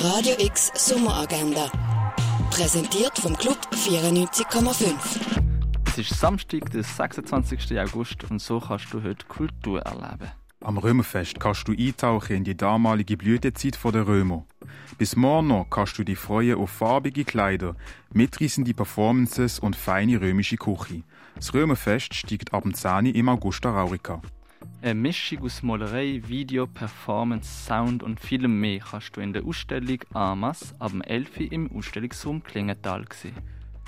[0.00, 1.72] Radio X Sommeragenda.
[2.50, 4.94] Präsentiert vom Club 94,5.
[5.88, 7.76] Es ist Samstag, der 26.
[7.80, 10.30] August und so kannst du heute Kultur erleben.
[10.60, 14.46] Am Römerfest kannst du eintauchen in die damalige Blütezeit der Römer.
[14.98, 17.74] Bis morgen kannst du dich freuen auf farbige Kleider,
[18.12, 21.02] mitreißende Performances und feine römische Küche.
[21.34, 23.06] Das Römerfest steigt ab dem 10.
[23.06, 24.22] im Augusta Raurica.
[24.80, 29.98] Eine Mischung aus Malerei, Video, Performance, Sound und vielem mehr kannst du in der Ausstellung
[30.14, 31.50] Amas ab dem 11.
[31.50, 33.34] im Ausstellungsraum Klingenthal sehen.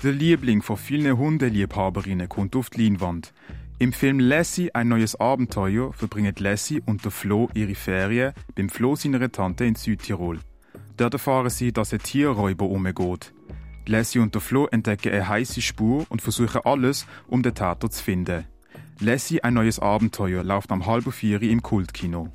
[0.03, 3.33] Der Liebling von vielen Hundeliebhaberinnen kommt auf die Leinwand.
[3.79, 8.97] Im Film Lassie ein neues Abenteuer verbringen Lassie und der Flo ihre Ferien beim Flo
[8.97, 10.39] seiner Tante in Südtirol.
[10.97, 13.33] Dort erfahren sie, dass ein Tierräuber umgeht.
[13.87, 18.03] Lassie und der Flo entdecken eine heiße Spur und versuchen alles, um den Täter zu
[18.03, 18.45] finden.
[19.03, 22.31] Lassie ein neues Abenteuer läuft am halben vier im Kultkino.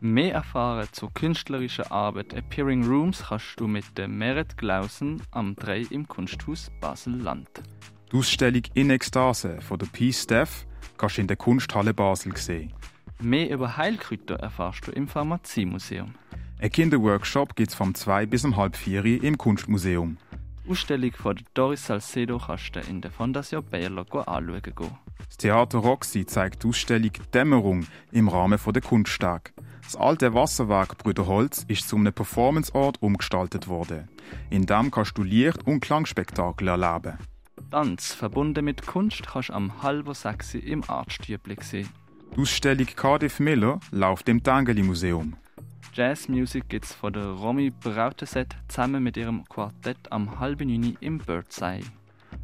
[0.00, 5.82] Mehr erfahren zur künstlerischen Arbeit Appearing Rooms kannst du mit der Merit Glausen am 3
[5.90, 7.50] im Kunsthaus Basel-Land.
[8.10, 10.64] Die Ausstellung In Ekstase von der Peace Steph
[10.96, 12.72] kannst du in der Kunsthalle Basel sehen.
[13.20, 16.14] Mehr über Heilkräuter erfährst du im Pharmaziemuseum.
[16.60, 20.16] Ein Kinderworkshop gibt es vom 2 bis um halb 4 im Kunstmuseum.
[20.66, 24.62] Ausstellung von Doris Salcedo kannst du in der Fondation Bayerlo anschauen.
[24.62, 24.98] Gehen.
[25.26, 29.52] Das Theater Roxy zeigt die Ausstellung Dämmerung im Rahmen der Kunsttag.
[29.82, 34.08] Das alte Wasserwerk Brüderholz ist zu einem Performanceort umgestaltet worden.
[34.48, 37.18] In dem kannst du Licht- und Klangspektakel erleben.
[37.70, 41.90] Tanz, verbunden mit Kunst, kannst du am halben sechs im Artstübli sehen.
[42.34, 45.36] Die Ausstellung Cardiff Miller läuft im Tangeli Museum.
[45.94, 51.84] Jazzmusik gibt's von der Romy Brauteset zusammen mit ihrem Quartett am halben Juni im Birdseye.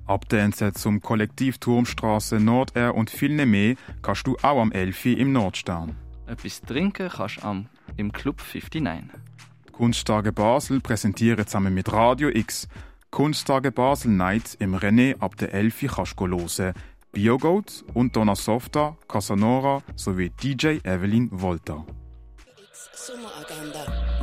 [0.06, 5.96] Abdänze zum Kollektiv Turmstraße, Nordair und viel mehr kannst du auch am Elfi im Nordstern.
[6.28, 9.20] Etwas trinken kannst du am, im Club 59.
[9.66, 12.68] Die Kunsttage Basel präsentieren zusammen mit Radio X
[13.10, 16.74] Kunsttage Basel Night im René ab der Elfi kannst du hören.
[17.10, 21.84] Biogoat und Donna Softa, Casanora sowie DJ Evelyn Volta.
[23.00, 23.29] Sommeragenda.